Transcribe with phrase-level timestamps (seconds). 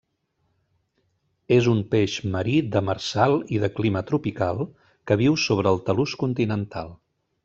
[1.57, 4.63] És un peix marí, demersal i de clima tropical
[5.11, 6.91] que viu sobre el talús continental.